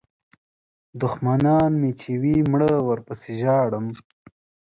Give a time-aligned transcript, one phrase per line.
[0.99, 3.85] دوښمنان مې چې وي مړه ورپسې ژاړم.